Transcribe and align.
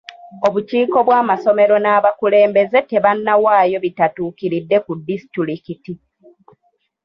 Obukiiko 0.47 0.97
bw'amasomero 1.07 1.75
n'abakulembeze 1.79 2.77
tebannawaayo 2.91 3.77
bitatuukiridde 3.85 4.77
ku 4.85 4.91
disitulikiti. 5.07 5.93